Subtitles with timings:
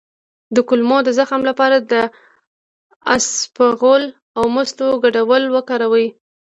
[0.55, 1.93] د کولمو د زخم لپاره د
[3.15, 4.03] اسپغول
[4.37, 6.07] او مستو ګډول وکاروئ